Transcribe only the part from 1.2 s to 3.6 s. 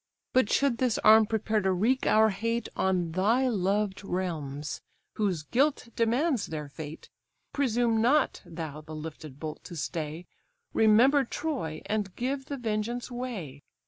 prepare to wreak our hate On thy